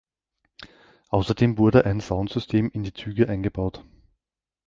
Außerdem 1.09 1.59
wurde 1.59 1.85
ein 1.85 1.99
Soundsystem 2.01 2.71
in 2.71 2.81
die 2.81 2.91
Züge 2.93 3.29
eingebaut. 3.29 3.85